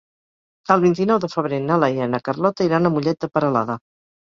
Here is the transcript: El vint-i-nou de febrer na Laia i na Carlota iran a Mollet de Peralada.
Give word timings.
El 0.75 0.81
vint-i-nou 0.85 1.19
de 1.25 1.29
febrer 1.33 1.61
na 1.67 1.77
Laia 1.85 2.09
i 2.11 2.13
na 2.15 2.23
Carlota 2.31 2.69
iran 2.71 2.93
a 2.93 2.95
Mollet 2.97 3.23
de 3.27 3.33
Peralada. 3.39 3.81